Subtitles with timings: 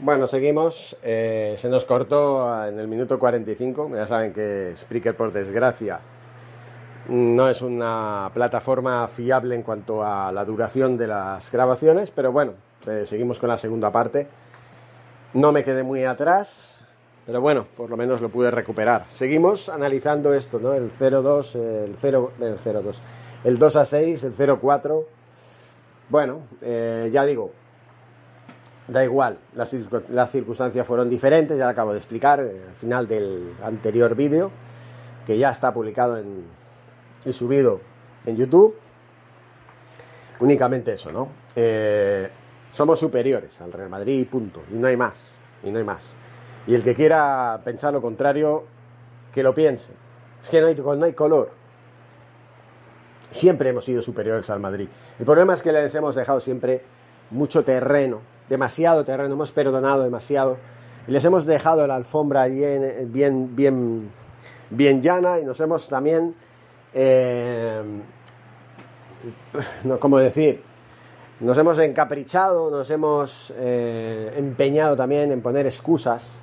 [0.00, 0.96] Bueno, seguimos.
[1.02, 3.90] Eh, se nos cortó en el minuto 45.
[3.96, 5.98] Ya saben que Spreaker, por desgracia,
[7.08, 12.52] no es una plataforma fiable en cuanto a la duración de las grabaciones, pero bueno,
[12.86, 14.28] eh, seguimos con la segunda parte.
[15.34, 16.78] No me quedé muy atrás,
[17.26, 19.06] pero bueno, por lo menos lo pude recuperar.
[19.08, 20.74] Seguimos analizando esto, ¿no?
[20.74, 22.94] El 0-2, el 0, el 0-2,
[23.42, 25.04] el 2 a 6, el 0-4.
[26.08, 27.52] Bueno, eh, ya digo,
[28.88, 29.68] Da igual, las,
[30.30, 34.50] circunstancias fueron diferentes, ya lo acabo de explicar eh, al final del anterior vídeo,
[35.26, 36.44] que ya está publicado en,
[37.26, 37.82] y subido
[38.24, 38.74] en YouTube.
[40.40, 41.28] Únicamente eso, ¿no?
[41.54, 42.30] Eh,
[42.70, 44.62] somos superiores al Real Madrid, punto.
[44.72, 45.38] Y no hay más.
[45.62, 46.14] Y no hay más.
[46.66, 48.64] Y el que quiera pensar lo contrario,
[49.34, 49.92] que lo piense.
[50.40, 51.50] Es que no hay color.
[53.30, 54.88] Siempre hemos sido superiores al Madrid.
[55.18, 56.82] El problema es que les hemos dejado siempre
[57.30, 60.56] mucho terreno demasiado terreno, hemos perdonado demasiado
[61.06, 64.10] y les hemos dejado la alfombra bien, bien, bien,
[64.70, 66.34] bien llana y nos hemos también,
[66.94, 67.82] eh,
[70.00, 70.62] ¿cómo decir?
[71.40, 76.36] Nos hemos encaprichado, nos hemos eh, empeñado también en poner excusas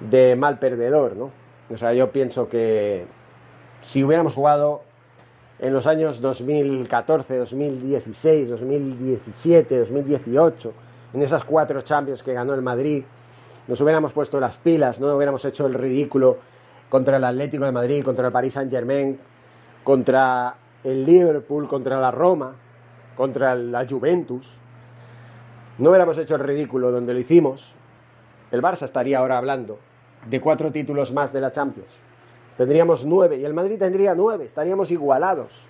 [0.00, 1.30] de mal perdedor, ¿no?
[1.70, 3.06] O sea, yo pienso que
[3.82, 4.82] si hubiéramos jugado
[5.58, 10.72] en los años 2014, 2016, 2017, 2018,
[11.12, 13.04] en esas cuatro Champions que ganó el Madrid,
[13.66, 16.38] nos hubiéramos puesto las pilas, no hubiéramos hecho el ridículo
[16.88, 19.18] contra el Atlético de Madrid, contra el Paris Saint Germain,
[19.84, 20.54] contra
[20.84, 22.54] el Liverpool, contra la Roma,
[23.16, 24.56] contra la Juventus.
[25.78, 27.74] No hubiéramos hecho el ridículo donde lo hicimos.
[28.50, 29.78] El Barça estaría ahora hablando
[30.26, 31.90] de cuatro títulos más de la Champions.
[32.56, 35.66] Tendríamos nueve y el Madrid tendría nueve, estaríamos igualados.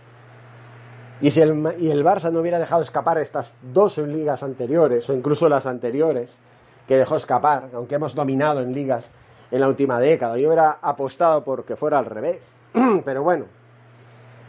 [1.21, 5.15] Y si el, y el Barça no hubiera dejado escapar estas dos ligas anteriores, o
[5.15, 6.39] incluso las anteriores,
[6.87, 9.11] que dejó escapar, aunque hemos dominado en ligas
[9.51, 12.53] en la última década, yo hubiera apostado por que fuera al revés.
[13.05, 13.45] Pero bueno,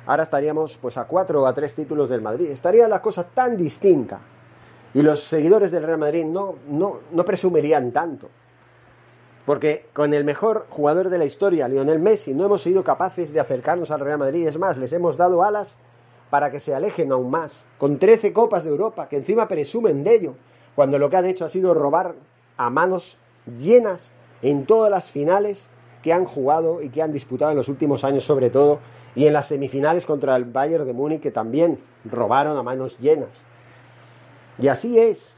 [0.06, 2.50] ahora estaríamos pues a cuatro o a tres títulos del Madrid.
[2.50, 4.20] Estaría la cosa tan distinta.
[4.94, 8.30] Y los seguidores del Real Madrid no, no, no presumirían tanto.
[9.46, 13.40] Porque con el mejor jugador de la historia, Lionel Messi, no hemos sido capaces de
[13.40, 14.48] acercarnos al Real Madrid.
[14.48, 15.78] Es más, les hemos dado alas
[16.30, 20.16] para que se alejen aún más, con 13 copas de Europa, que encima presumen de
[20.16, 20.36] ello,
[20.76, 22.16] cuando lo que han hecho ha sido robar
[22.58, 23.18] a manos
[23.58, 25.70] llenas en todas las finales
[26.04, 28.80] que han jugado y que han disputado en los últimos años sobre todo,
[29.16, 33.30] y en las semifinales contra el Bayern de Múnich que también robaron a manos llenas.
[34.60, 35.38] Y así es.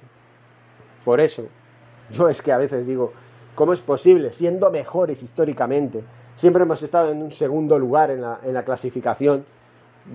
[1.05, 1.45] Por eso,
[2.11, 3.13] yo es que a veces digo,
[3.55, 6.03] ¿cómo es posible, siendo mejores históricamente?
[6.35, 9.45] Siempre hemos estado en un segundo lugar en la, en la clasificación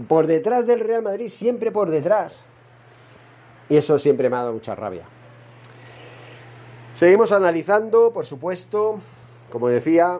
[0.08, 2.46] por detrás del Real Madrid, siempre por detrás.
[3.68, 5.04] Y eso siempre me ha dado mucha rabia.
[6.94, 9.00] Seguimos analizando, por supuesto,
[9.50, 10.18] como decía,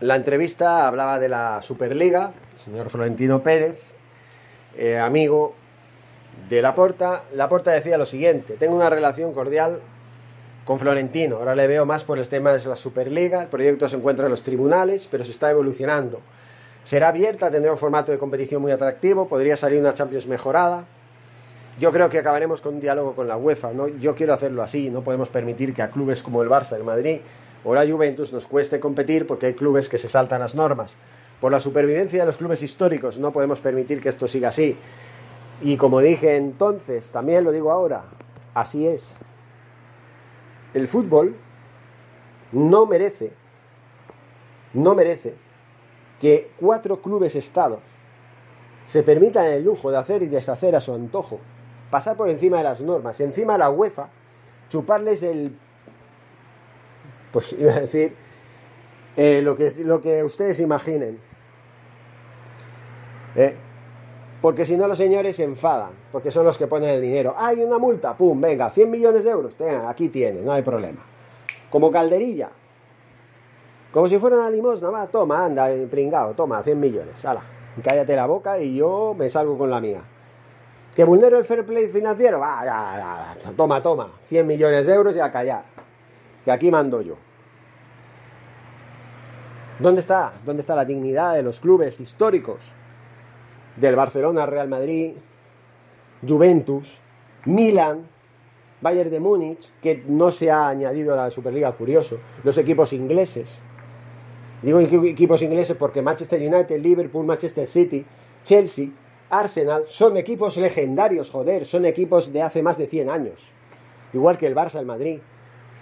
[0.00, 3.94] la entrevista hablaba de la Superliga, el señor Florentino Pérez,
[4.76, 5.54] eh, amigo
[6.48, 7.22] de Laporta.
[7.34, 9.80] Laporta decía lo siguiente, tengo una relación cordial
[10.64, 13.96] con Florentino, ahora le veo más por los temas de la Superliga, el proyecto se
[13.96, 16.20] encuentra en los tribunales, pero se está evolucionando.
[16.84, 20.84] Será abierta, tendrá un formato de competición muy atractivo, podría salir una Champions mejorada.
[21.78, 23.86] Yo creo que acabaremos con un diálogo con la UEFA, ¿no?
[23.88, 27.20] Yo quiero hacerlo así, no podemos permitir que a clubes como el Barça, el Madrid
[27.64, 30.96] o la Juventus nos cueste competir porque hay clubes que se saltan las normas.
[31.40, 34.76] Por la supervivencia de los clubes históricos no podemos permitir que esto siga así.
[35.60, 38.04] Y como dije entonces, también lo digo ahora,
[38.54, 39.16] así es.
[40.74, 41.36] El fútbol
[42.50, 43.32] no merece,
[44.74, 45.41] no merece
[46.22, 47.80] que cuatro clubes estados
[48.84, 51.40] se permitan el lujo de hacer y deshacer a su antojo,
[51.90, 54.08] pasar por encima de las normas encima la UEFA
[54.68, 55.58] chuparles el...
[57.32, 58.14] pues iba a decir
[59.16, 61.18] eh, lo, que, lo que ustedes imaginen.
[63.34, 63.56] Eh,
[64.40, 67.34] Porque si no los señores se enfadan, porque son los que ponen el dinero.
[67.36, 71.04] Hay una multa, pum, venga, 100 millones de euros, tenga, aquí tiene, no hay problema.
[71.68, 72.50] Como calderilla,
[73.92, 77.42] como si fuera una limosna, va, toma, anda, eh, pringado, toma, 100 millones, ala,
[77.82, 80.02] cállate la boca y yo me salgo con la mía.
[80.94, 82.40] ¿Que vulnero el fair play financiero?
[82.40, 85.64] Va, ya, ya, toma, toma, 100 millones de euros y a callar.
[86.44, 87.16] Que aquí mando yo.
[89.78, 90.32] ¿Dónde está?
[90.44, 92.60] ¿Dónde está la dignidad de los clubes históricos?
[93.76, 95.14] Del Barcelona, Real Madrid,
[96.26, 97.00] Juventus,
[97.46, 98.06] Milan,
[98.82, 103.62] Bayern de Múnich, que no se ha añadido a la Superliga, curioso, los equipos ingleses.
[104.62, 108.06] Digo equipos ingleses porque Manchester United, Liverpool, Manchester City,
[108.44, 108.90] Chelsea,
[109.28, 113.50] Arsenal son equipos legendarios, joder, son equipos de hace más de 100 años.
[114.12, 115.18] Igual que el Barça, el Madrid.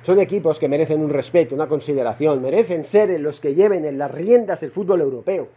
[0.03, 4.11] Son equipos que merecen un respeto, una consideración, merecen ser los que lleven en las
[4.11, 5.49] riendas el fútbol europeo.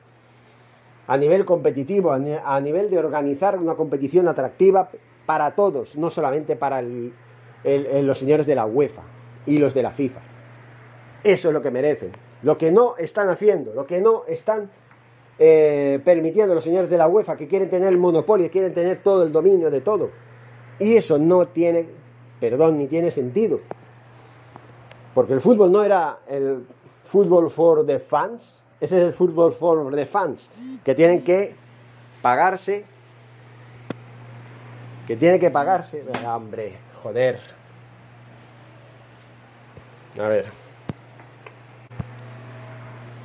[1.07, 4.89] A nivel competitivo, a nivel de organizar una competición atractiva
[5.25, 9.03] para todos, no solamente para los señores de la UEFA
[9.45, 10.21] y los de la FIFA.
[11.23, 12.11] Eso es lo que merecen.
[12.43, 14.69] Lo que no están haciendo, lo que no están
[15.39, 19.23] eh, permitiendo los señores de la UEFA, que quieren tener el monopolio, quieren tener todo
[19.23, 20.11] el dominio de todo.
[20.79, 21.87] Y eso no tiene,
[22.39, 23.61] perdón, ni tiene sentido.
[25.13, 26.65] Porque el fútbol no era el
[27.03, 30.49] fútbol for the fans, ese es el fútbol for the fans,
[30.83, 31.55] que tienen que
[32.21, 32.85] pagarse,
[35.07, 37.39] que tiene que pagarse, hombre, joder.
[40.19, 40.62] A ver.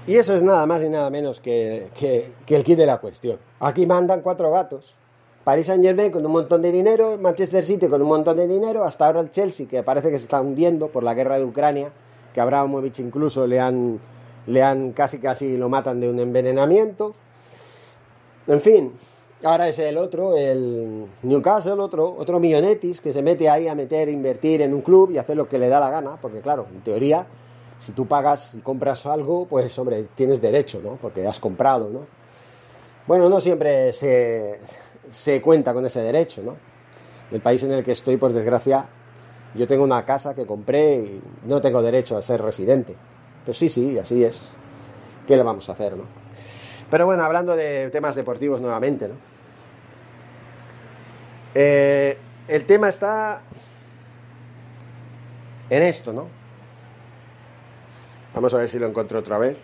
[0.08, 3.38] Y eso es nada más y nada menos que, que, el kit de la cuestión.
[3.60, 4.94] Aquí mandan cuatro gatos.
[5.44, 8.84] Paris Saint Germain con un montón de dinero, Manchester City con un montón de dinero,
[8.84, 11.90] hasta ahora el Chelsea, que parece que se está hundiendo por la guerra de Ucrania,
[12.32, 14.00] que a Abramovich incluso le han,
[14.46, 17.14] le han casi casi lo matan de un envenenamiento.
[18.46, 18.92] En fin,
[19.42, 24.08] ahora es el otro, el Newcastle, otro, otro millonetis que se mete ahí a meter,
[24.08, 26.80] invertir en un club y hacer lo que le da la gana, porque claro, en
[26.80, 27.26] teoría,
[27.78, 30.96] si tú pagas y compras algo, pues hombre, tienes derecho, ¿no?
[30.96, 32.06] Porque has comprado, ¿no?
[33.06, 34.60] Bueno, no siempre se,
[35.10, 36.56] se cuenta con ese derecho, ¿no?
[37.30, 38.86] El país en el que estoy, por desgracia,
[39.54, 42.96] yo tengo una casa que compré y no tengo derecho a ser residente.
[43.44, 44.52] Pues sí, sí, así es.
[45.26, 46.04] ¿Qué le vamos a hacer, no?
[46.90, 49.14] Pero bueno, hablando de temas deportivos nuevamente, ¿no?
[51.54, 53.40] Eh, el tema está
[55.70, 56.37] en esto, ¿no?
[58.38, 59.56] Vamos a ver si lo encuentro otra vez.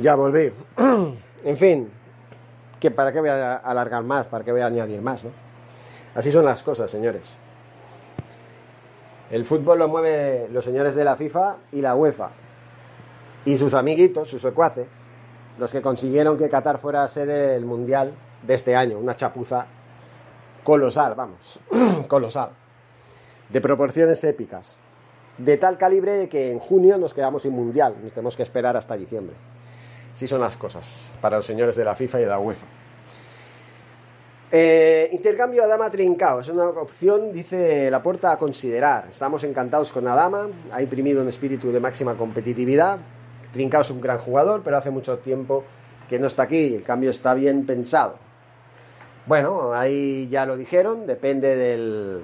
[0.00, 0.52] Ya volví.
[1.44, 1.88] en fin,
[2.80, 4.26] que ¿para qué voy a alargar más?
[4.26, 5.22] ¿Para qué voy a añadir más?
[5.22, 5.30] ¿no?
[6.16, 7.38] Así son las cosas, señores.
[9.30, 12.30] El fútbol lo mueve los señores de la FIFA y la UEFA.
[13.44, 14.88] Y sus amiguitos, sus secuaces,
[15.60, 18.98] los que consiguieron que Qatar fuera sede del Mundial de este año.
[18.98, 19.68] Una chapuza
[20.64, 21.60] colosal, vamos,
[22.08, 22.50] colosal.
[23.48, 24.80] De proporciones épicas.
[25.38, 27.94] De tal calibre que en junio nos quedamos sin Mundial.
[28.02, 29.36] Nos tenemos que esperar hasta diciembre.
[30.14, 32.66] Sí son las cosas para los señores de la FIFA y de la UEFA.
[34.56, 39.08] Eh, intercambio Adama Trincao es una opción, dice la puerta a considerar.
[39.10, 43.00] Estamos encantados con Adama, ha imprimido un espíritu de máxima competitividad.
[43.52, 45.64] Trincao es un gran jugador, pero hace mucho tiempo
[46.08, 46.76] que no está aquí.
[46.76, 48.23] El cambio está bien pensado.
[49.26, 52.22] Bueno, ahí ya lo dijeron, depende del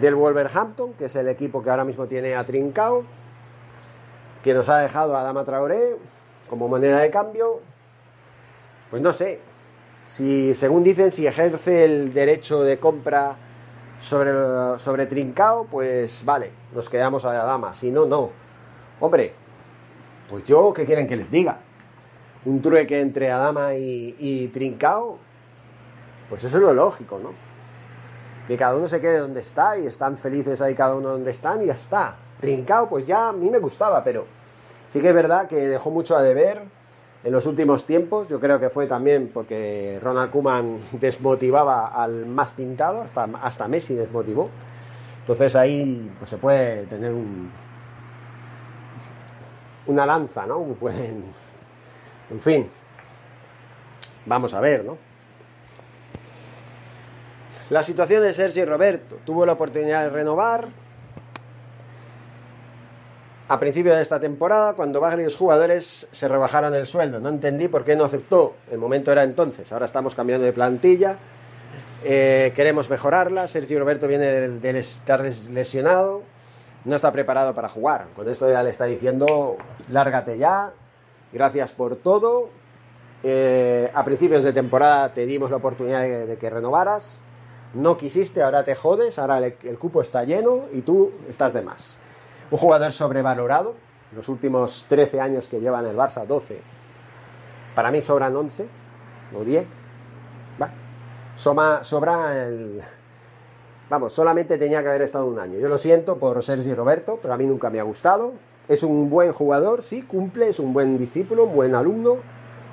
[0.00, 3.04] del Wolverhampton, que es el equipo que ahora mismo tiene a Trincao
[4.42, 5.96] que nos ha dejado a Dama Traoré
[6.48, 7.60] como moneda de cambio,
[8.90, 9.40] pues no sé,
[10.06, 13.36] si según dicen, si ejerce el derecho de compra
[14.00, 14.32] sobre,
[14.78, 18.30] sobre Trincao, pues vale, nos quedamos a la dama, si no, no.
[18.98, 19.32] Hombre,
[20.28, 21.58] pues yo, ¿qué quieren que les diga?
[22.44, 25.18] Un trueque entre Adama y, Trincao,
[26.28, 27.30] pues eso es lo lógico, ¿no?
[28.48, 31.62] Que cada uno se quede donde está y están felices ahí cada uno donde están
[31.62, 32.16] y ya está.
[32.40, 34.26] Trincao, pues ya a mí me gustaba, pero
[34.88, 36.62] sí que es verdad que dejó mucho a deber
[37.22, 38.28] en los últimos tiempos.
[38.28, 43.94] Yo creo que fue también porque Ronald Koeman desmotivaba al más pintado, hasta, hasta Messi
[43.94, 44.48] desmotivó.
[45.20, 47.50] Entonces ahí pues, se puede tener un,
[49.86, 50.58] una lanza, ¿no?
[52.30, 52.70] En fin,
[54.26, 54.98] vamos a ver, ¿no?
[57.70, 59.18] La situación de Sergio Roberto.
[59.24, 60.68] Tuvo la oportunidad de renovar,
[63.46, 67.20] a principio de esta temporada, cuando varios jugadores se rebajaron el sueldo.
[67.20, 68.54] No entendí por qué no aceptó.
[68.70, 69.72] El momento era entonces.
[69.72, 71.16] Ahora estamos cambiando de plantilla.
[72.04, 73.46] Eh, queremos mejorarla.
[73.46, 75.20] Sergio Roberto viene de, estar
[75.50, 76.22] lesionado.
[76.84, 78.06] no está preparado para jugar.
[78.16, 79.56] Con esto ya le está diciendo,
[79.88, 80.72] lárgate ya,
[81.32, 82.48] gracias por todo.
[83.22, 87.20] Eh, a principios de temporada te dimos la oportunidad de, que renovaras,
[87.74, 91.98] no quisiste, ahora te jodes, ahora el, cupo está lleno y tú estás de más.
[92.50, 93.74] Un jugador sobrevalorado,
[94.14, 96.60] los últimos 13 años que lleva en el Barça, 12,
[97.74, 98.66] para mí sobran 11
[99.36, 99.66] o 10.
[101.36, 102.82] Soma, sobra el,
[103.90, 105.58] Vamos, solamente tenía que haber estado un año.
[105.58, 108.34] Yo lo siento por Sergi Roberto, pero a mí nunca me ha gustado.
[108.70, 112.18] Es un buen jugador, sí, cumple, es un buen discípulo, un buen alumno,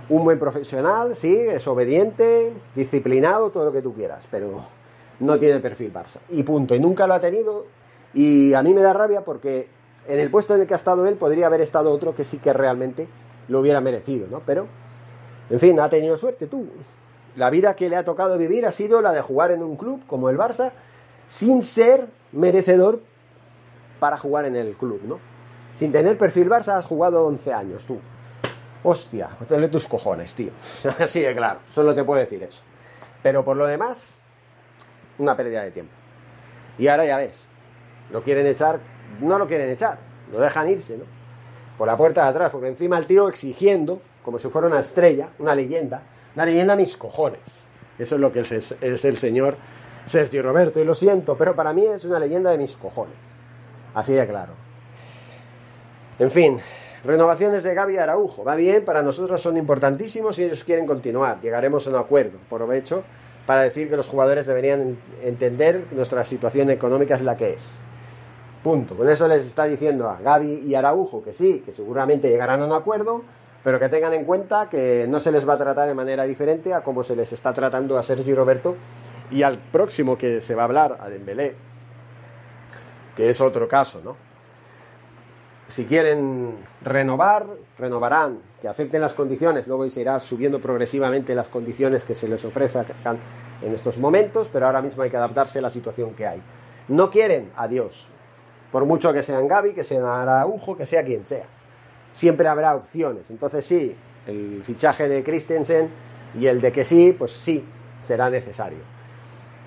[0.10, 4.62] un buen profesional, sí, es obediente, disciplinado, todo lo que tú quieras, pero
[5.20, 6.20] no tiene perfil Barça.
[6.30, 7.66] Y punto, y nunca lo ha tenido.
[8.13, 9.70] Y a mí me da rabia porque
[10.08, 12.38] en el puesto en el que ha estado él podría haber estado otro que sí
[12.38, 13.08] que realmente
[13.48, 14.44] lo hubiera merecido, ¿no?
[14.46, 14.68] Pero,
[15.50, 16.68] en fin, ha tenido suerte tú.
[17.36, 20.01] La vida que le ha tocado vivir ha sido la de jugar en un club
[20.06, 20.74] como el Barça
[21.27, 23.00] sin ser merecedor
[24.00, 25.37] para jugar en el club, ¿no?
[25.78, 28.00] Sin tener perfil Barça has jugado 11 años tú.
[28.84, 30.50] Hostia, tenle tus cojones, tío.
[31.00, 32.64] Así de claro, solo te puedo decir eso.
[33.22, 34.16] Pero por lo demás,
[35.20, 35.94] una pérdida de tiempo.
[36.80, 37.48] Y ahora ya ves,
[38.12, 38.80] lo quieren echar,
[39.22, 40.00] no lo quieren echar,
[40.32, 41.04] lo dejan irse, ¿no?
[41.78, 45.30] Por la puerta de atrás, porque encima el tío exigiendo, como si fuera una estrella,
[45.38, 46.02] una leyenda,
[46.34, 47.42] una leyenda a mis cojones.
[48.00, 49.58] Eso es lo que es, es el señor
[50.08, 53.18] Sergio Roberto, y lo siento, pero para mí es una leyenda de mis cojones.
[53.94, 54.67] Así de claro.
[56.20, 56.58] En fin,
[57.04, 58.44] renovaciones de Gaby Araujo.
[58.44, 61.40] Va bien, para nosotros son importantísimos y ellos quieren continuar.
[61.42, 62.40] Llegaremos a un acuerdo.
[62.50, 63.04] Por hecho,
[63.46, 67.72] para decir que los jugadores deberían entender que nuestra situación económica es la que es.
[68.64, 68.96] Punto.
[68.98, 72.66] Con eso les está diciendo a Gaby y Araujo que sí, que seguramente llegarán a
[72.66, 73.24] un acuerdo,
[73.64, 76.74] pero que tengan en cuenta que no se les va a tratar de manera diferente
[76.74, 78.76] a como se les está tratando a Sergio Roberto
[79.30, 81.56] y al próximo que se va a hablar, a Dembélé,
[83.16, 84.18] que es otro caso, ¿no?
[85.68, 87.46] Si quieren renovar,
[87.78, 92.46] renovarán, que acepten las condiciones, luego se irá subiendo progresivamente las condiciones que se les
[92.46, 92.86] ofrezcan
[93.62, 96.42] en estos momentos, pero ahora mismo hay que adaptarse a la situación que hay.
[96.88, 98.08] No quieren, adiós.
[98.72, 101.46] Por mucho que sean Gaby, que sean Araujo, que sea quien sea.
[102.14, 103.30] Siempre habrá opciones.
[103.30, 103.96] Entonces sí,
[104.26, 105.90] el fichaje de Christensen
[106.40, 107.66] y el de que sí, pues sí,
[108.00, 108.97] será necesario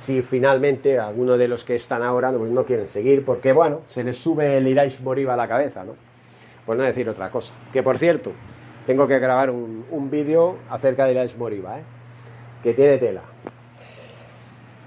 [0.01, 4.03] si finalmente alguno de los que están ahora pues no quieren seguir, porque bueno, se
[4.03, 5.95] les sube el Iraish Moriba a la cabeza, ¿no?
[6.65, 7.53] Por no decir otra cosa.
[7.71, 8.33] Que por cierto,
[8.87, 11.83] tengo que grabar un, vídeo acerca de Iraish Moriba, ¿eh?
[12.63, 13.21] Que tiene tela.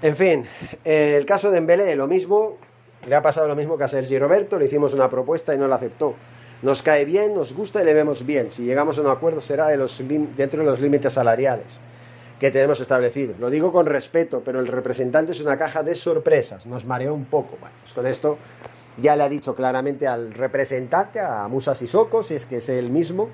[0.02, 0.46] En fin,
[0.82, 2.58] el caso de Embele, lo mismo,
[3.06, 5.68] le ha pasado lo mismo que a Sergi Roberto, le hicimos una propuesta y no
[5.68, 6.16] la aceptó.
[6.62, 8.50] Nos cae bien, nos gusta y le vemos bien.
[8.50, 10.02] Si llegamos a un acuerdo será de los,
[10.36, 11.80] dentro de los límites salariales
[12.38, 13.34] que tenemos establecido.
[13.38, 16.66] Lo digo con respeto, pero el representante es una caja de sorpresas.
[16.66, 17.56] Nos mareó un poco.
[17.60, 18.38] Bueno, pues con esto
[19.00, 22.90] ya le ha dicho claramente al representante, a Musa Sissoko, si es que es el
[22.90, 23.28] mismo,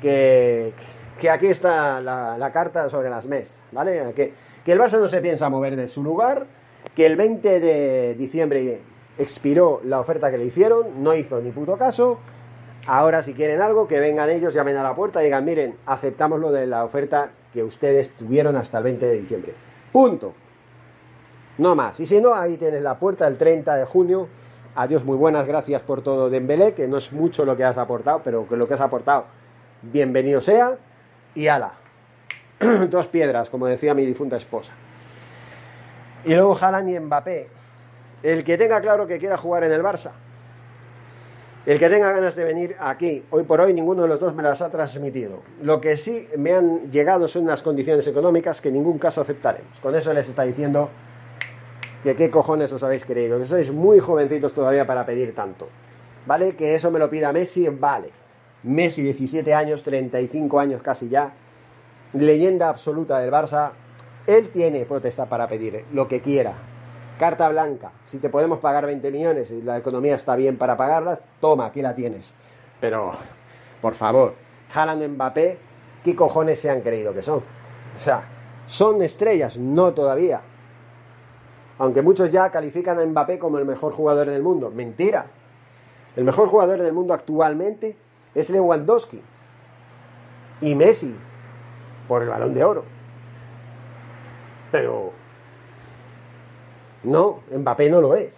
[0.00, 0.72] que,
[1.18, 4.12] que aquí está la, carta sobre las mesas, ¿vale?
[4.14, 4.32] Que,
[4.64, 6.46] que el Barça no se piensa mover de su lugar,
[6.94, 8.80] que el 20 de diciembre
[9.18, 12.18] expiró la oferta que le hicieron, no hizo ni puto caso,
[12.86, 16.38] Ahora, si quieren algo, que vengan ellos, llamen a la puerta y digan, miren, aceptamos
[16.38, 19.54] lo de la oferta que ustedes tuvieron hasta el 20 de diciembre.
[19.90, 20.34] Punto.
[21.58, 21.98] No más.
[21.98, 24.28] Y si no, ahí tienes la puerta el 30 de junio.
[24.76, 28.20] Adiós, muy buenas, gracias por todo, Dembélé, que no es mucho lo que has aportado,
[28.22, 29.24] pero que lo que has aportado,
[29.82, 30.76] bienvenido sea.
[31.34, 31.72] Y ala.
[32.90, 34.72] Dos piedras, como decía mi difunta esposa.
[36.24, 37.48] Y luego Haaland y Mbappé.
[38.22, 40.12] El que tenga claro que quiera jugar en el Barça,
[41.66, 44.42] el que tenga ganas de venir aquí, hoy por hoy ninguno de los dos me
[44.44, 45.42] las ha transmitido.
[45.60, 49.80] Lo que sí me han llegado son unas condiciones económicas que en ningún caso aceptaremos.
[49.80, 50.90] Con eso les está diciendo
[52.04, 55.68] que qué cojones os habéis creído, que sois muy jovencitos todavía para pedir tanto.
[56.24, 56.54] ¿Vale?
[56.54, 58.10] Que eso me lo pida Messi, vale.
[58.62, 61.32] Messi, 17 años, 35 años casi ya,
[62.12, 63.72] leyenda absoluta del Barça,
[64.28, 66.75] él tiene potestad para pedir lo que quiera
[67.18, 67.92] Carta blanca.
[68.04, 71.80] Si te podemos pagar 20 millones y la economía está bien para pagarlas, toma, aquí
[71.80, 72.34] la tienes.
[72.80, 73.12] Pero,
[73.80, 74.34] por favor,
[74.74, 75.58] Haaland Mbappé,
[76.04, 77.38] ¿qué cojones se han creído que son?
[77.38, 78.22] O sea,
[78.66, 80.42] son estrellas, no todavía.
[81.78, 84.70] Aunque muchos ya califican a Mbappé como el mejor jugador del mundo.
[84.70, 85.26] Mentira.
[86.16, 87.96] El mejor jugador del mundo actualmente
[88.34, 89.22] es Lewandowski.
[90.60, 91.14] Y Messi,
[92.08, 92.84] por el balón de oro.
[94.70, 95.12] Pero
[97.06, 98.34] no, Mbappé no lo es.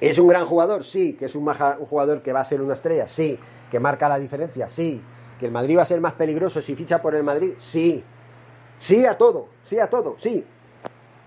[0.00, 0.84] ¿Es un gran jugador?
[0.84, 1.14] Sí.
[1.14, 1.46] ¿Que es un,
[1.88, 3.06] jugador que va a ser una estrella?
[3.08, 3.38] Sí.
[3.70, 4.68] ¿Que marca la diferencia?
[4.68, 5.00] Sí.
[5.38, 7.54] ¿Que el Madrid va a ser más peligroso si ficha por el Madrid?
[7.58, 8.04] Sí.
[8.78, 10.44] Sí a todo, sí a todo, sí.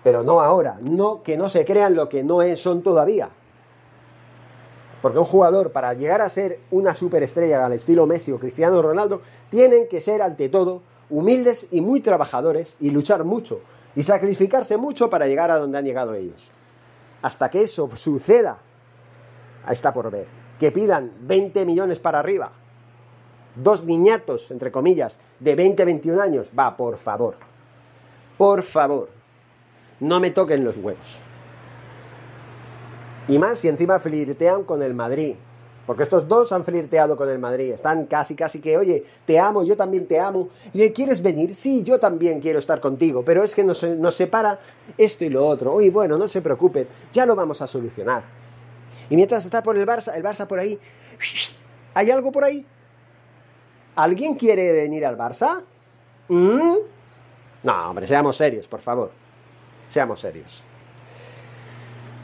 [0.04, 0.78] Pero no ahora.
[0.82, 3.30] No, que no se crean lo que no son todavía.
[5.02, 9.22] Porque un jugador, para llegar a ser una superestrella al estilo Messi o Cristiano Ronaldo,
[9.50, 13.62] tienen que ser, ante todo, humildes y muy trabajadores y luchar mucho
[13.98, 16.52] y sacrificarse mucho para llegar a donde han llegado ellos.
[17.24, 18.60] Hasta que eso suceda,
[19.68, 20.28] está por ver.
[20.60, 22.52] Que pidan 20 millones para arriba.
[23.56, 26.52] Dos niñatos, entre comillas, de 20, 21 años.
[26.58, 27.38] Va, por favor.
[28.38, 29.10] Por favor.
[30.00, 31.18] No me toquen los huevos.
[33.28, 35.38] Y más si encima flirtean con el Madrid.
[35.88, 37.72] Porque estos dos han flirteado con el Madrid.
[37.72, 40.50] Están casi, casi que, oye, te amo, yo también te amo.
[40.74, 41.56] ¿Y quieres venir?
[41.56, 43.24] Sí, yo también quiero estar contigo.
[43.24, 44.60] Pero es que nos, nos separa
[44.98, 45.74] esto y lo otro.
[45.74, 46.90] Oye, bueno, no se preocupen.
[47.14, 48.24] Ya lo vamos a solucionar.
[49.10, 50.78] Y mientras está por el Barça, el Barça por ahí.
[51.94, 52.66] ¿Hay algo por ahí?
[53.96, 55.64] ¿Alguien quiere venir al Barça?
[56.28, 56.76] ¿Mm?
[57.64, 59.10] No, hombre, seamos serios, por favor.
[59.88, 60.64] Seamos serios.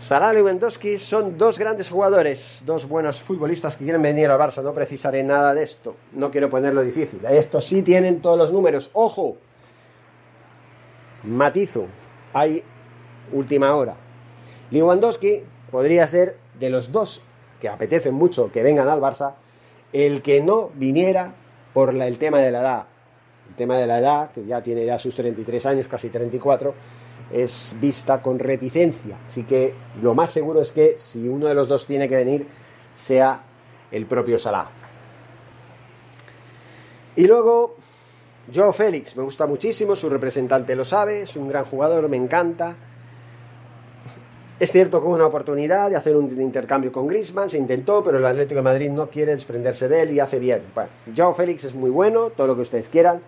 [0.04, 4.62] Salah y Lewandowski son dos grandes jugadores, dos buenos futbolistas que quieren venir al Barça.
[4.62, 5.96] No precisaré nada de esto.
[6.12, 7.22] No quiero ponerlo difícil.
[7.24, 8.90] Estos sí tienen todos los números.
[8.92, 9.38] ¡Ojo!
[11.24, 11.86] Matizo.
[12.34, 12.66] Hay
[13.32, 13.96] última hora.
[14.72, 17.24] Lewandowski podría ser de los dos
[17.62, 19.36] que apetecen mucho que vengan al Barça,
[19.94, 21.34] el que no viniera
[21.74, 22.88] por el tema de la edad.
[23.48, 26.74] El tema de la edad, que ya tiene ya sus 33 años, casi 34
[27.32, 29.18] es vista con reticencia.
[29.28, 32.48] Así que lo más seguro es que si uno de los dos tiene que venir,
[32.96, 33.44] sea
[33.92, 34.70] el propio Salah.
[37.16, 37.76] Y luego,
[38.54, 42.76] Joe Félix, me gusta muchísimo, su representante lo sabe, es un gran jugador, me encanta.
[44.60, 48.18] Es cierto que hubo una oportunidad de hacer un intercambio con Griezmann, se intentó, pero
[48.18, 50.64] el Atlético de Madrid no quiere desprenderse de él y hace bien.
[50.74, 53.22] Bueno, Joe Félix es muy bueno, todo lo que ustedes quieran,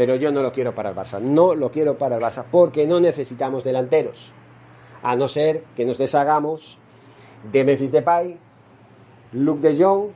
[0.00, 1.20] pero yo no lo quiero para el Barça.
[1.20, 4.32] No lo quiero para el Barça porque no necesitamos delanteros.
[5.02, 6.78] A no ser que nos deshagamos
[7.52, 8.38] de Memphis Depay,
[9.32, 10.08] Luke de Jong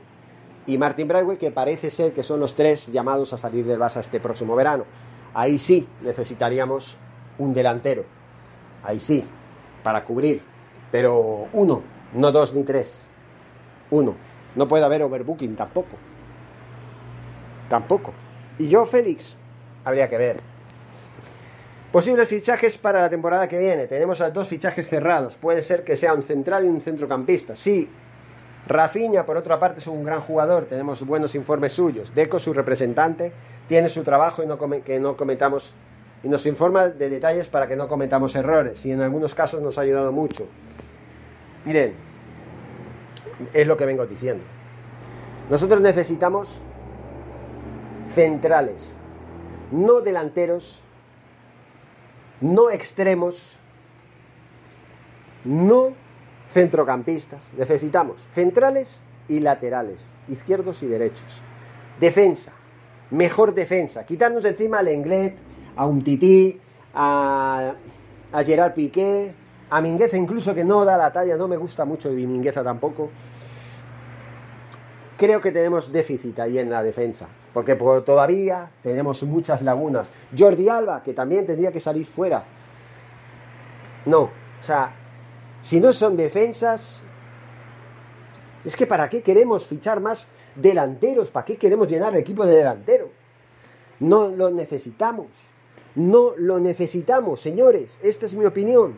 [0.66, 4.00] y Martin Braithwaite, que parece ser que son los tres llamados a salir del Barça
[4.00, 4.86] este próximo verano.
[5.34, 6.96] Ahí sí necesitaríamos
[7.36, 8.06] un delantero.
[8.84, 9.22] Ahí sí,
[9.82, 10.40] para cubrir.
[10.92, 11.82] Pero uno,
[12.14, 13.06] no dos ni tres.
[13.90, 14.14] Uno.
[14.54, 15.98] No puede haber overbooking tampoco.
[17.68, 18.14] Tampoco.
[18.58, 19.36] Y yo, Félix,
[19.84, 20.40] habría que ver.
[21.92, 23.86] Posibles fichajes para la temporada que viene.
[23.86, 25.36] Tenemos a dos fichajes cerrados.
[25.36, 27.54] Puede ser que sea un central y un centrocampista.
[27.54, 27.88] Sí.
[28.66, 30.64] Rafinha, por otra parte, es un gran jugador.
[30.64, 32.12] Tenemos buenos informes suyos.
[32.14, 33.32] Deco, su representante,
[33.68, 35.74] tiene su trabajo y no que no cometamos
[36.24, 38.84] y nos informa de detalles para que no cometamos errores.
[38.86, 40.46] Y en algunos casos nos ha ayudado mucho.
[41.66, 41.92] Miren,
[43.52, 44.42] es lo que vengo diciendo.
[45.50, 46.62] Nosotros necesitamos
[48.06, 48.96] centrales
[49.70, 50.82] no delanteros,
[52.40, 53.58] no extremos,
[55.44, 55.94] no
[56.48, 57.52] centrocampistas.
[57.54, 61.42] Necesitamos centrales y laterales, izquierdos y derechos.
[62.00, 62.52] Defensa,
[63.10, 64.04] mejor defensa.
[64.04, 65.36] Quitarnos encima al Englet,
[65.76, 66.60] a un Tití,
[66.94, 67.74] a,
[68.32, 69.34] a Gerard Piqué,
[69.70, 73.10] a Mingueza incluso que no da la talla, no me gusta mucho de Mingueza tampoco.
[75.16, 80.10] Creo que tenemos déficit ahí en la defensa porque todavía tenemos muchas lagunas.
[80.36, 82.44] Jordi Alba, que también tendría que salir fuera.
[84.06, 84.94] No, o sea,
[85.62, 87.04] si no son defensas,
[88.64, 91.30] es que ¿para qué queremos fichar más delanteros?
[91.30, 93.10] ¿Para qué queremos llenar el equipo de delantero?
[94.00, 95.28] No lo necesitamos.
[95.94, 98.00] No lo necesitamos, señores.
[98.02, 98.96] Esta es mi opinión.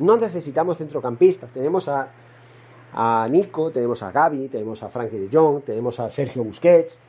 [0.00, 1.52] No necesitamos centrocampistas.
[1.52, 2.10] Tenemos a,
[2.92, 7.00] a Nico, tenemos a Gaby, tenemos a Frankie de Jong, tenemos a Sergio Busquets,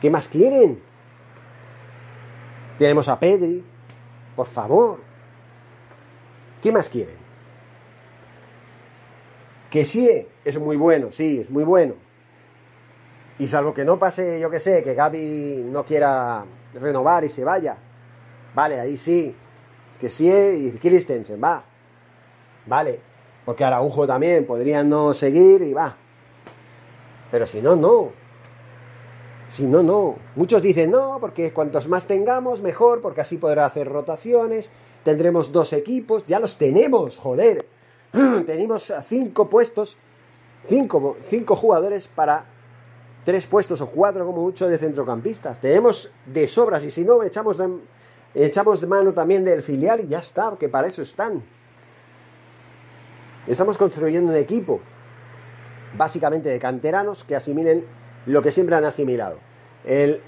[0.00, 0.80] ¿Qué más quieren?
[2.78, 3.62] Tenemos a Pedri.
[4.34, 5.00] Por favor.
[6.62, 7.16] ¿Qué más quieren?
[9.68, 11.94] Que sí, es muy bueno, sí, es muy bueno.
[13.38, 17.44] Y salvo que no pase, yo que sé, que Gaby no quiera renovar y se
[17.44, 17.76] vaya.
[18.54, 19.34] Vale, ahí sí.
[20.00, 21.64] Que sí y Christensen, va.
[22.70, 23.00] Vale.
[23.44, 25.96] Porque Araujo también podría no seguir y va.
[27.32, 28.10] Pero si no, no.
[29.48, 30.14] Si no, no.
[30.36, 34.70] Muchos dicen no, porque cuantos más tengamos, mejor, porque así podrá hacer rotaciones,
[35.02, 37.66] tendremos dos equipos, ya los tenemos, joder.
[38.46, 39.98] tenemos cinco puestos,
[40.68, 42.44] cinco, cinco jugadores para
[43.24, 45.58] tres puestos o cuatro como mucho de centrocampistas.
[45.58, 47.60] Tenemos de sobras y si no, echamos
[48.32, 51.42] echamos mano también del filial y ya está, que para eso están.
[53.46, 54.80] Estamos construyendo un equipo,
[55.96, 57.84] básicamente de canteranos que asimilen
[58.26, 59.38] lo que siempre han asimilado,
[59.84, 60.20] el,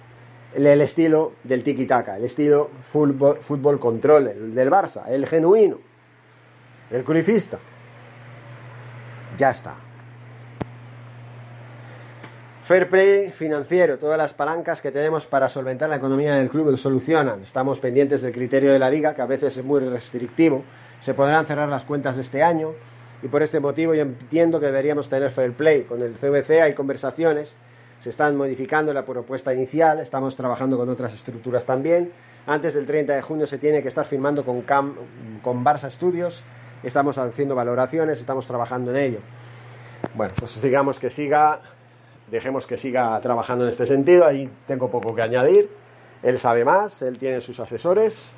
[0.54, 5.78] el, estilo del tiki-taka, el estilo fútbol, fútbol control, el del Barça, el genuino,
[6.90, 7.58] el curifista.
[9.36, 9.74] Ya está.
[12.64, 16.76] Fair play financiero, todas las palancas que tenemos para solventar la economía del club lo
[16.76, 17.42] solucionan.
[17.42, 20.62] Estamos pendientes del criterio de la liga, que a veces es muy restrictivo.
[21.00, 22.72] Se podrán cerrar las cuentas de este año
[23.22, 25.82] y por este motivo yo entiendo que deberíamos tener fair play.
[25.82, 27.56] Con el CVC hay conversaciones,
[28.00, 32.12] se están modificando la propuesta inicial, estamos trabajando con otras estructuras también.
[32.46, 34.96] Antes del 30 de junio se tiene que estar firmando con, Cam,
[35.42, 36.42] con Barça Studios,
[36.82, 39.18] estamos haciendo valoraciones, estamos trabajando en ello.
[40.14, 41.60] Bueno, pues sigamos que siga
[42.32, 44.26] dejemos que siga trabajando en este sentido.
[44.26, 45.70] Ahí tengo poco que añadir.
[46.22, 48.32] Él sabe más, él tiene sus asesores.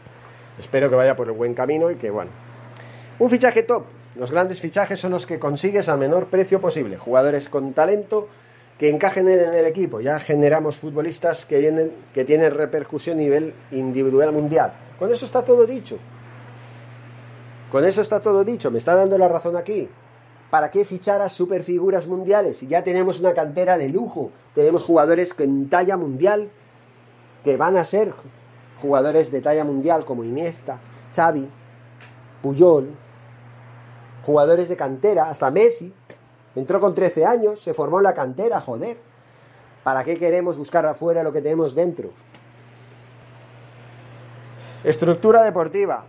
[0.58, 2.30] Espero que vaya por el buen camino y que, bueno.
[3.18, 3.84] Un fichaje top.
[4.16, 6.98] Los grandes fichajes son los que consigues al menor precio posible.
[6.98, 8.28] Jugadores con talento
[8.78, 10.00] que encajen en el equipo.
[10.00, 14.72] Ya generamos futbolistas que, vienen, que tienen repercusión a nivel individual mundial.
[14.98, 15.98] Con eso está todo dicho.
[17.72, 18.70] Con eso está todo dicho.
[18.70, 19.88] Me está dando la razón aquí.
[20.50, 22.60] ¿Para qué fichar a superfiguras mundiales?
[22.60, 26.48] Ya tenemos una cantera de lujo, tenemos jugadores en talla mundial
[27.42, 28.12] que van a ser
[28.80, 30.78] jugadores de talla mundial como Iniesta,
[31.12, 31.48] Xavi,
[32.40, 32.90] Puyol,
[34.24, 35.92] jugadores de cantera, hasta Messi,
[36.54, 38.96] entró con 13 años, se formó en la cantera, joder.
[39.82, 42.10] ¿Para qué queremos buscar afuera lo que tenemos dentro?
[44.82, 46.06] Estructura deportiva.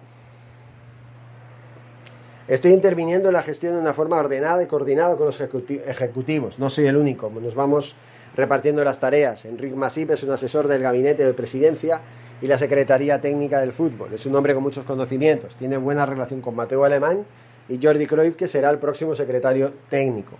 [2.47, 6.59] Estoy interviniendo en la gestión de una forma ordenada y coordinada con los ejecutivos.
[6.59, 7.29] No soy el único.
[7.29, 7.95] Nos vamos
[8.35, 9.45] repartiendo las tareas.
[9.45, 12.01] Enrique Masip es un asesor del gabinete de presidencia
[12.41, 14.13] y la Secretaría Técnica del Fútbol.
[14.13, 15.55] Es un hombre con muchos conocimientos.
[15.55, 17.25] Tiene buena relación con Mateo Alemán
[17.69, 20.35] y Jordi Cruyff, que será el próximo secretario técnico.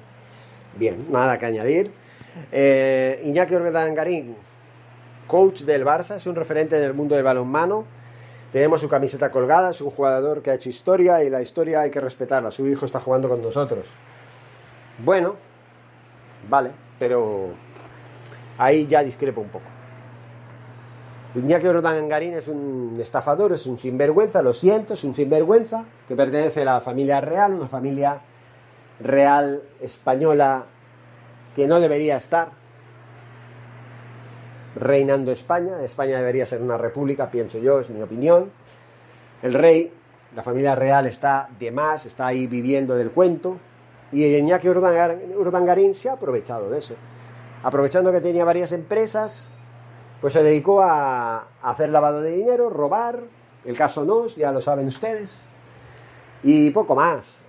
[0.76, 1.92] Bien, nada que añadir.
[2.52, 4.36] Eh, Iñaki Ordangarín,
[5.28, 7.86] coach del Barça, es un referente del mundo del balonmano
[8.56, 11.92] tenemos su camiseta colgada, es un jugador que ha hecho historia y la historia hay
[11.92, 12.52] que respetarla.
[12.52, 13.94] Su hijo está jugando con nosotros.
[14.98, 15.36] Bueno,
[16.50, 17.50] vale, pero
[18.58, 19.75] ahí ya discrepo un poco.
[21.36, 21.68] Iñaki
[22.08, 26.66] Garín es un estafador, es un sinvergüenza, lo siento, es un sinvergüenza que pertenece a
[26.66, 28.22] la familia real, una familia
[29.02, 30.66] real española
[31.54, 32.52] que no debería estar
[34.76, 35.84] reinando España.
[35.84, 38.52] España debería ser una república, pienso yo, es mi opinión.
[39.42, 39.92] El rey,
[40.36, 43.58] la familia real está de más, está ahí viviendo del cuento.
[44.14, 46.96] Y Iñaki Urdangarín se ha aprovechado de eso.
[47.62, 49.50] Aprovechando que tenía varias empresas,
[50.22, 53.20] pues se dedicó a hacer lavado de dinero, robar,
[53.66, 55.42] el caso Nos, ya lo saben ustedes,
[56.44, 57.44] y poco más.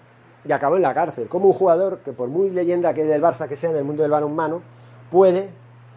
[0.45, 3.49] Y acabó en la cárcel, como un jugador que por muy leyenda que del Barça
[3.49, 4.63] que sea en el mundo del balonmano,
[5.11, 5.51] puede,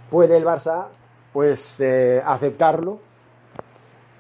[0.09, 0.87] puede el Barça
[1.33, 2.99] pues eh, aceptarlo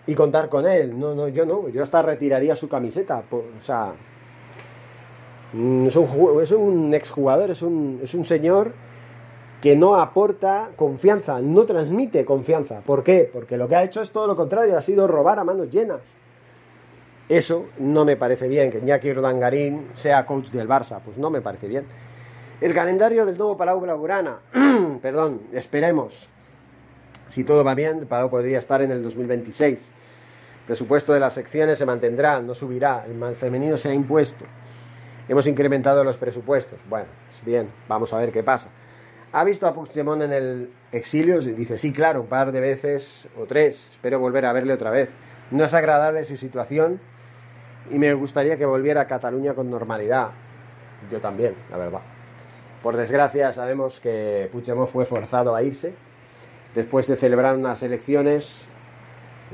[0.05, 0.97] y contar con él.
[0.97, 3.23] No, no, yo no, yo hasta retiraría su camiseta.
[3.31, 3.93] O sea,
[5.53, 8.73] mm, es un, es un exjugador, es un, es un señor
[9.61, 12.81] que no aporta confianza, no transmite confianza.
[12.81, 13.29] ¿Por qué?
[13.31, 16.01] Porque lo que ha hecho es todo lo contrario, ha sido robar a manos llenas.
[17.27, 21.41] Eso no me parece bien, que Iñaki Rodangarín sea coach del Barça, pues no me
[21.41, 21.85] parece bien.
[22.61, 24.39] El calendario del nuevo Palau Blaugrana,
[25.01, 26.29] perdón, esperemos,
[27.29, 29.77] si todo va bien, pago podría estar en el 2026.
[29.77, 33.05] El presupuesto de las secciones se mantendrá, no subirá.
[33.05, 34.45] El mal femenino se ha impuesto.
[35.27, 36.79] Hemos incrementado los presupuestos.
[36.89, 38.69] Bueno, pues bien, vamos a ver qué pasa.
[39.31, 41.39] ¿Ha visto a Puigdemont en el exilio?
[41.39, 43.91] Dice, sí, claro, un par de veces o tres.
[43.91, 45.11] Espero volver a verle otra vez.
[45.51, 46.99] No es agradable su situación
[47.91, 50.29] y me gustaría que volviera a Cataluña con normalidad.
[51.11, 52.01] Yo también, la verdad.
[52.81, 55.93] Por desgracia, sabemos que Puigdemont fue forzado a irse
[56.73, 58.69] después de celebrar unas elecciones,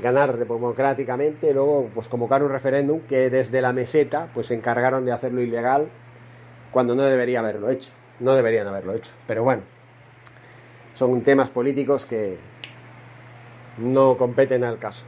[0.02, 5.12] ganar democráticamente, luego pues convocar un referéndum que desde la meseta pues se encargaron de
[5.12, 5.88] hacerlo ilegal
[6.70, 9.62] cuando no debería haberlo hecho, no deberían haberlo hecho, pero bueno,
[10.94, 12.38] son temas políticos que
[13.78, 15.06] no competen al caso.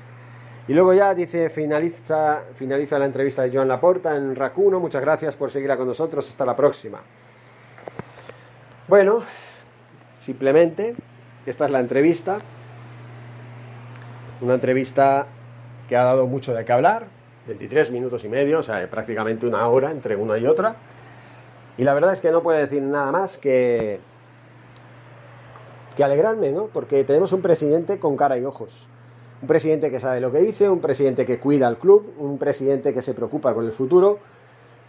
[0.69, 4.79] Y luego ya dice, finaliza, finaliza la entrevista de Joan Laporta en Racuno.
[4.81, 6.29] Muchas gracias por seguirla con nosotros.
[6.29, 7.01] Hasta la próxima.
[8.87, 9.23] Bueno,
[10.21, 10.95] simplemente
[11.47, 12.37] esta es la entrevista.
[14.43, 15.27] Una entrevista
[15.89, 17.07] que ha dado mucho de qué hablar.
[17.47, 20.77] 23 minutos y medio, o sea, prácticamente una hora entre una y otra.
[21.79, 24.01] Y la verdad es que no puedo decir nada más que,
[25.97, 26.67] que alegrarme, ¿no?
[26.67, 28.89] Porque tenemos un presidente con cara y ojos.
[29.41, 32.93] Un presidente que sabe lo que dice, un presidente que cuida al club, un presidente
[32.93, 34.19] que se preocupa con el futuro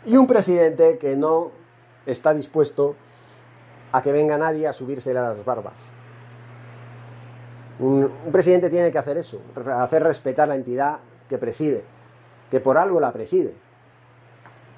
[0.05, 1.51] y un presidente que no
[2.07, 2.95] está dispuesto
[3.91, 5.91] a que venga nadie a subirse a las barbas.
[7.79, 9.39] Un, presidente tiene que hacer eso,
[9.77, 10.99] hacer respetar la entidad
[11.29, 11.83] que preside,
[12.49, 13.53] que por algo la preside.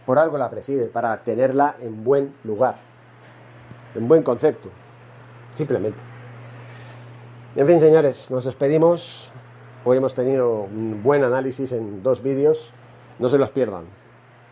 [0.05, 2.75] Por algo la preside, para tenerla en buen lugar,
[3.95, 4.69] en buen concepto,
[5.53, 5.99] simplemente.
[7.55, 9.31] En fin, señores, nos despedimos.
[9.83, 12.73] Hoy hemos tenido un buen análisis en dos vídeos.
[13.19, 13.85] No se los pierdan.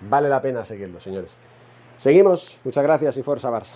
[0.02, 1.38] Vale la pena seguirlo, señores.
[1.98, 2.60] Seguimos.
[2.64, 3.76] Muchas gracias y Forza Barça.